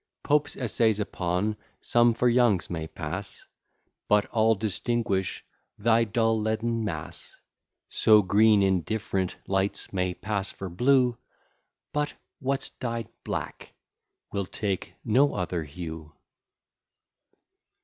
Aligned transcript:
Pope's 0.23 0.55
essays 0.57 0.99
upon 0.99 1.55
some 1.79 2.15
for 2.15 2.27
Young's 2.27 2.71
may 2.71 2.87
pass, 2.87 3.45
But 4.07 4.25
all 4.31 4.55
distinguish 4.55 5.45
thy 5.77 6.05
dull 6.05 6.41
leaden 6.41 6.83
mass; 6.83 7.39
So 7.87 8.23
green 8.23 8.63
in 8.63 8.81
different 8.81 9.35
lights 9.45 9.93
may 9.93 10.15
pass 10.15 10.49
for 10.49 10.69
blue, 10.69 11.19
But 11.93 12.15
what's 12.39 12.69
dyed 12.71 13.09
black 13.23 13.75
will 14.31 14.47
take 14.47 14.95
no 15.05 15.35
other 15.35 15.65
hue. 15.65 16.11